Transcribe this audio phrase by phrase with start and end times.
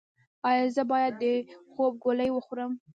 [0.49, 1.23] ایا زه باید د
[1.71, 2.71] خوب ګولۍ وخورم؟